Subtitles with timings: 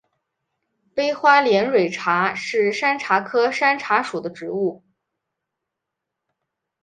[0.95, 4.83] 微花连蕊茶是山茶科山茶属的植物。